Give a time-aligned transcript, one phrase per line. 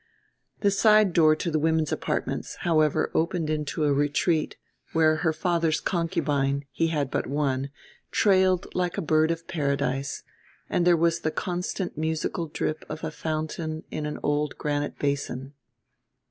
[0.61, 4.57] The side door to the women's apartments, however, opened into a retreat,
[4.93, 7.69] where her father's concubine, he had but one,
[8.09, 10.23] trailed like a bird of paradise,
[10.71, 15.53] and there was the constant musical drip of a fountain in an old granite basin.